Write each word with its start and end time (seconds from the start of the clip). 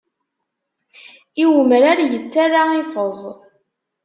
I 1.41 1.43
umrar 1.59 1.99
yettara 2.11 2.61
i 2.81 2.83
feẓ. 2.93 3.19